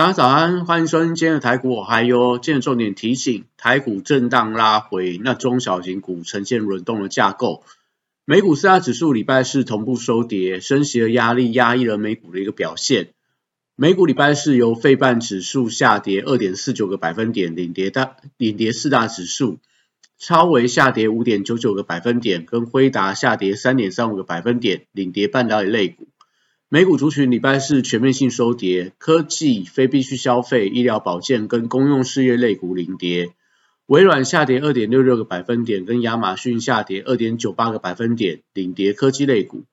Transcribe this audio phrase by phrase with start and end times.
[0.00, 7.64] 大家早安，欢迎收听今天的台股我，还哟今日重点提醒：台股震荡拉回，那中小型股呈现轮动的架构。
[8.24, 13.08] 美股四大指数礼拜四同步收跌，升息的压力压抑了美股的一个表现。
[13.76, 19.58] 美股礼拜四由费半指数下跌二点四九个百分点领跌大领跌四大指数，
[20.16, 26.08] 超微下跌五点九九个百分点，跟辉达下跌三点三五个百分点领跌半导体类股。
[26.72, 33.34] 美股族群礼拜四全面性收跌，科技、非必需消费、医疗保健跟公用事业类股领跌。
[33.86, 39.64] 微软下跌二点六六个百分点，跟亚马逊下跌二点九八个百分点，领跌科技类股。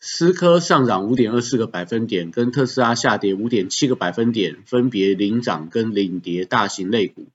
[0.00, 7.26] 思科上涨五点二四个百分点，跟特斯拉下跌五点七个百分点，分别领涨跟领跌大型类股。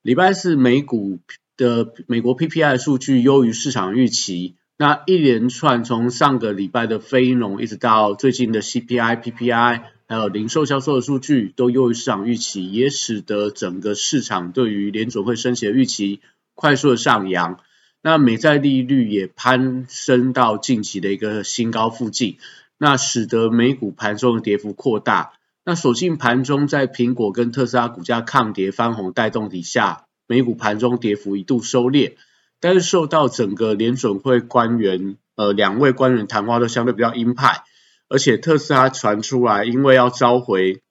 [0.00, 1.18] 礼拜四美股
[1.58, 4.54] 的美国 PPI 数据优于市场预期。
[4.78, 16.20] 那一连串从上个礼拜的非农，一直到最近的 CPI、PPI，还有零售销售的数据，都优于市场预期，也使得整个市场对于联准会升息的预期
[16.54, 17.58] 快速的上扬。
[18.02, 22.36] 那美债利率也攀升到近期的一个新高附近，
[22.76, 25.32] 那使得美股盘中的跌幅扩大。
[25.64, 32.12] 那所幸盘中在苹果跟特斯拉股价抗跌翻红带动底下，美股盘中跌幅一度收敛。
[32.60, 37.64] 但是受到整个联准会官员，呃，两位官员谈话都相对比较鹰派，
[38.08, 40.82] 而且特斯拉传出来，因为要召回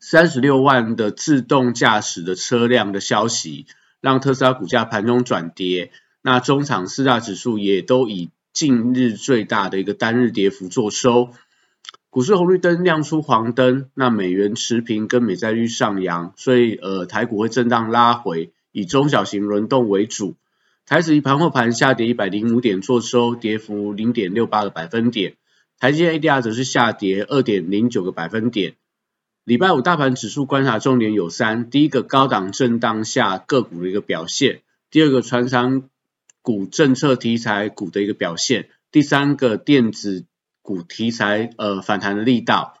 [0.00, 3.66] 三十六万的自动驾驶的车辆的消息，
[4.00, 5.90] 让特斯拉股价盘中转跌。
[6.22, 11.30] 那中场四大指数也都以近日最大的一个单日跌幅作收，
[12.10, 20.36] 股市红绿灯亮出黄灯，那美元持平跟美债率上扬，所以呃台股会震荡拉回，以中小型轮动为主。
[20.90, 25.36] 台指一盘后盘下跌一百零五点，做收跌幅零点六八个百分点。
[25.78, 28.74] 台积 ADR 则是下跌二点零九个百分点。
[29.44, 35.88] 礼拜五大盘指数观察重点有三：第一个高档震荡下个股的一个表现；第二个传商
[36.42, 40.26] 股政策题材股的一个表现；第三个电子
[40.60, 42.79] 股题材呃反弹的力道。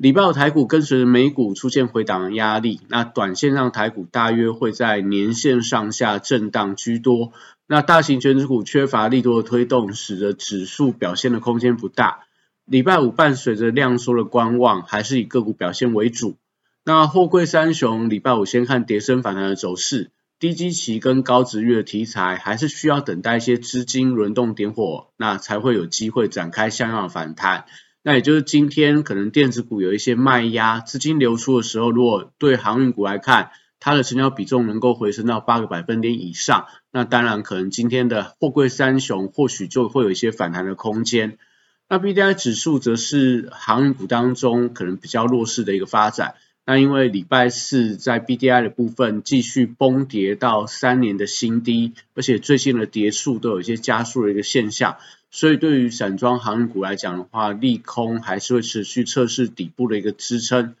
[0.00, 7.34] 礼拜五台股跟随着美股出现回档的压力，那短线上台股大约会在年线上下震荡居多。
[7.66, 12.20] 那大型全指股缺乏力度的推动，使得指数表现的空间不大。
[12.64, 16.38] 礼拜五伴随着量缩的观望，还是以个股表现为主。
[16.82, 27.66] 那货柜三雄礼拜五先看跌升反弹的走势，低基期跟高值域的题材，还是需要等待一些资金轮动点火，那才会有机会展开像样的反弹。
[28.02, 41.38] 那也就是今天可能电子股有一些卖压，资金流出的时候，如果对航运股来看，它的成交比重能够回升到八个百分点以上，那当然可能今天的货柜三雄或许就会有一些反弹的空间。
[41.88, 46.36] 那 B D I 指数则是航运股当中可能比较弱势的一个发展。
[46.66, 54.98] 那因为礼拜四在 B D I 的部分继续崩跌到三年的新低，而且最近的跌数都有一些加速的一个现象。
[55.32, 60.74] 所以对于散装航运股来讲的话，利空还是会持续测试底部的一个支撑。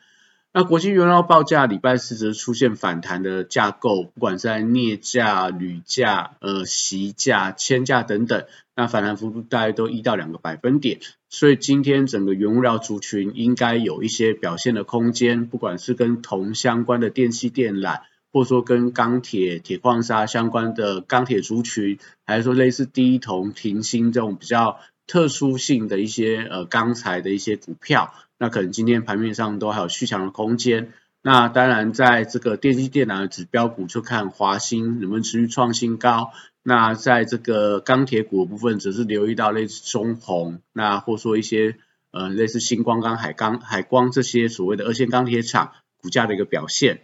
[0.52, 11.00] 那国际原料报价礼拜四则出现反弹的架构，不管在镍价、铝价、呃锡价、铅价等等，那反弹幅度大概都一到两个百分点。
[11.28, 18.00] 所以今天整个原物料族群应该有一些表现的空间，不管是跟铜相关的电器电缆。
[18.32, 24.78] 或者说跟钢铁、铁矿砂相关的钢铁族群，还是说类似低铜、停锌这种比较
[25.08, 30.94] 特殊性的一些呃钢材的一些股票，那可能今天盘面上都还有续强的空间。
[31.20, 36.30] 那当然在这个电机电缆的指标股，就看华兴能不能持续创新高。
[36.62, 41.76] 那在这个钢铁股的部分，则是留意到类似中红，那或说一些
[42.12, 47.02] 呃类似星光钢、海钢、海光这些所谓的二线钢铁厂股价的一个表现。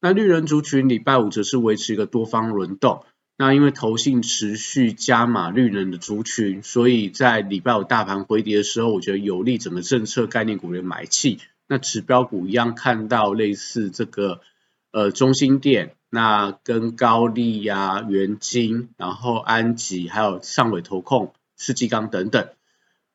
[0.00, 3.04] 那绿人族群礼拜五则是维持一个多方轮动。
[3.38, 11.38] 那因为投信持续加码绿人的族群，所以在礼拜五大盘回跌的时候，我觉得有利整个政策概念股的买气。
[11.68, 14.40] 那指标股一样看到类似这个
[14.90, 22.48] 呃中心店，那跟高丽呀、元金，然后安吉，还有上尾投控、世纪钢等等。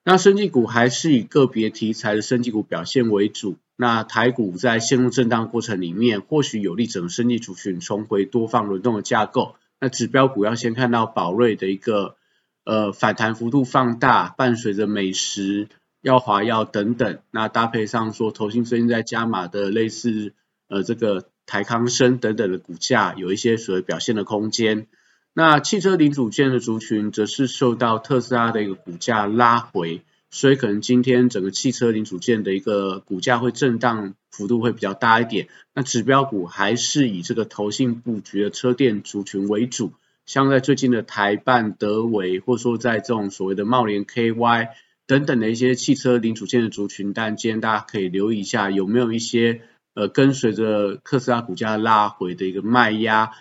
[0.03, 3.57] 那生技股还是以个别题材的生技股表现为主。
[3.75, 9.56] 那台股在陷入震荡过程里面，或许有利整个生技族群重回多方轮动的架构。
[9.81, 12.16] 那指标股要先看到宝瑞的一个
[12.63, 15.68] 呃反弹幅度放大，伴随着美食、
[16.01, 20.33] 药华药等等，那搭配上说投信最近在加码的类似
[20.69, 24.86] 呃这个台康生等等的股价，有一些所谓表现的空间。
[25.33, 35.48] 那汽车零组件的族群则是受到特斯拉的一个股价拉回，所以可能今天整个汽车零组件的一个股价会震荡幅度会比较大一点。
[35.74, 39.94] 那指标股还是以这个投信布局的车电族群为主，
[40.25, 44.69] 像在最近的台办、德维，或者说在这种所谓的茂联 KY
[45.06, 49.62] 等等的一些汽车零组件的族群，但今天大家可以留意一下有没有一些
[49.94, 53.31] 呃跟随着特斯拉股价拉回的一个卖压。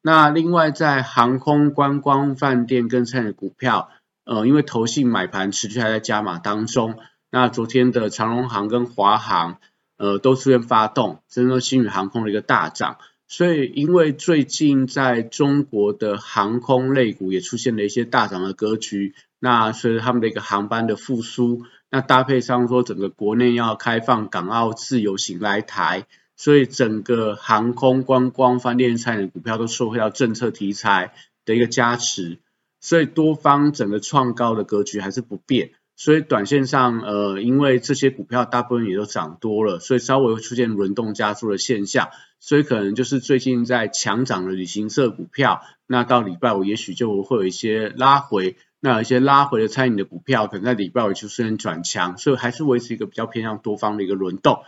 [0.00, 3.90] 那另外在航空、观光、饭店跟餐饮股票，
[4.24, 6.94] 呃，因为投信买盘持续还在加码当中，
[7.30, 9.58] 那昨天的长荣航跟华航，
[9.98, 12.96] 呃，都出现发动，甚至说新宇航空的一个大涨，
[13.26, 26.06] 所以因为最近在中国的航空类股也出现了一些大涨的格局，那随着他们的一个航班的复苏，那搭配上说整个国内要开放港澳自由行来台。
[26.40, 31.12] 所以整个航空、观光、饭店、餐饮股票都受惠到政策题材
[31.44, 32.38] 的一个加持，
[32.78, 35.72] 所以多方整个创高的格局还是不变。
[35.98, 42.10] 所以短线上，呃，因为这些股票大部分也都涨多了，所以稍微会出现轮动加速的现象。
[42.38, 48.56] 所以可能就是最近在强涨的旅行社股票，那到礼拜五也许就会有一些拉回。
[48.78, 54.60] 那有一些拉回的餐饮的股票，可能在礼拜五就出现转强，所以还是维持一个比较偏向多方的一个轮动。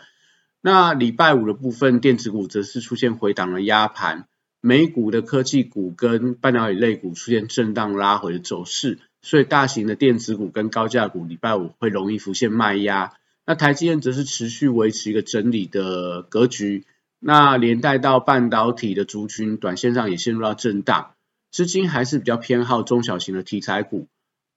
[0.60, 4.26] 那礼拜五的部分，电子股则是出现回档的压盘，
[4.60, 13.12] 美股的科技股跟半导体类股出现震荡拉回的走势，所以大型的电子股跟高价股礼拜五会容易浮现卖压。
[13.46, 16.84] 那台积电则是持续维持一个整理的格局，
[17.18, 21.12] 那连带到半导体的族群，短线上也陷入到震荡，
[21.50, 24.08] 资金还是比较偏好中小型的题材股。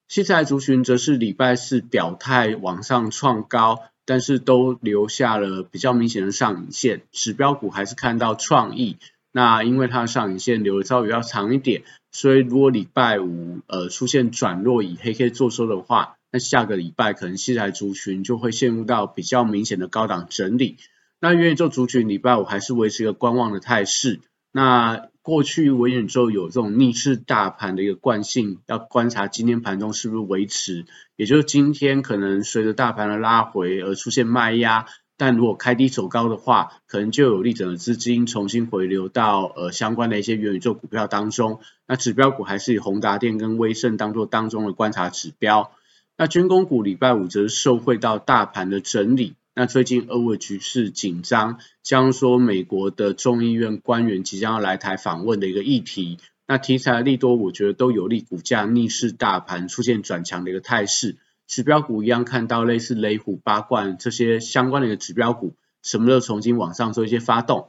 [0.08, 3.80] 器材族群则是礼拜四表态往上创高。
[4.06, 8.98] 但是都留下了比较明显的上影线，指标股还是看到创意，
[9.32, 11.84] 那因为它的上影线留的稍微要长一点，
[12.14, 20.78] 所以如果礼拜五呃出现转弱以黑 K 做收的话，那下个礼拜可能西台族群就会陷入到比较明显的高档整理，
[21.20, 24.20] 那元宇宙族群礼拜五还是维持一个观望的态势，
[24.52, 25.08] 那。
[25.24, 30.84] 过去文宇宙有这种逆势大盘的一个惯性，要观察今天盘中是不是维持，
[31.16, 34.84] 也就是今天可能随着大盘的拉回而出现卖压，
[35.16, 41.60] 但如果开低走高的话，可能就有利整个资金重新回流到呃相关的一些元宇宙股票当中。
[41.86, 45.72] 那指标股还是以宏达电跟威盛当做当中的观察指标。
[46.16, 49.34] 那军工股礼拜五则是受惠到大盘的整理。
[49.56, 56.18] 那最近俄乌局势紧张，将说美国的众议院官员即将要来台访问的一个议题，
[56.48, 61.18] 那题材利多，我觉得都有利股价逆势大盘出现转强的一个态势。
[61.46, 67.68] 指标股一样看到类似雷虎、八冠这些相关的一个指标股，什么都重新往上做一些发动。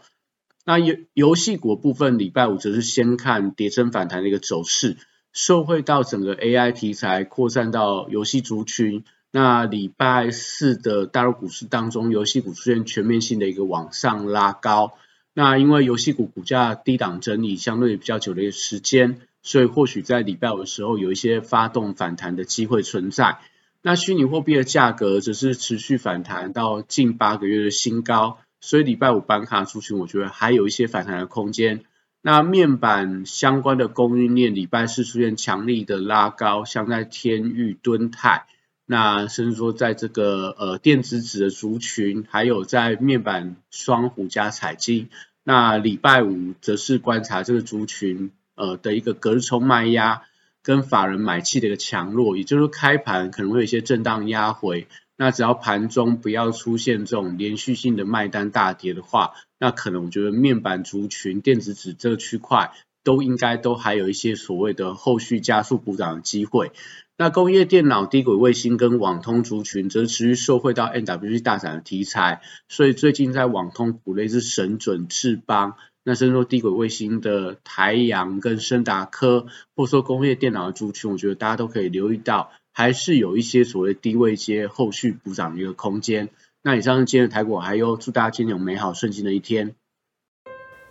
[0.66, 4.98] 那游游戏股部分，礼拜五则是先看跌升反弹的一个走势，
[5.32, 9.04] 受惠到整个 AI 题材扩散到游戏族群。
[9.32, 14.94] 那礼拜四的大陆股市当中，游戏股出现全面性的一个往上拉高。
[15.34, 23.40] 那因为游戏股股价低档整理相对比较久的一个时间，所以或许在礼拜五的时候有一些发动反弹的机会存在。
[23.88, 31.84] 那虚拟货币的价格则是持续反弹到近八个月的新高，所以礼拜五板卡出群，我觉得还有一些反弹的空间。
[32.24, 38.48] 那面板相关的供应链礼拜四出现强力的拉高，像在天域、敦泰。
[38.88, 45.10] 那甚至说，在这个呃电子纸的族群，还有在面板双虎加彩晶，
[45.44, 50.24] 那礼拜五则是观察这个族群呃的一个隔日冲卖压
[50.66, 62.72] 跟法人买气的一个强弱，也就是说开盘可能会有一些震荡压回，那只要盘中不要出现这种连续性的卖单大跌的话，那可能我觉得面板族群、电子纸这个区块
[63.04, 66.72] 都应该都还有一些所谓的后续加速补涨的机会。
[67.16, 75.76] 那工业电脑、低轨卫星跟网通族群则持续受惠到 NWG 大涨的题材，所以最近在网通股类是神准、智邦，
[76.08, 86.30] 那甚至说低轨卫星的台阳跟深达科，或者说工业电脑的族群，我觉得大家都可以留意到，还是有一些所谓低位接后续补涨的一个空间。
[86.62, 89.74] 那以上是今天的台股，还有祝大家今天有美好顺心的一天。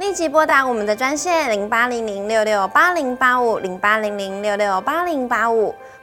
[0.00, 5.72] 立即拨打我们的专线零八零零六六八零八五零八零零六六八零八五。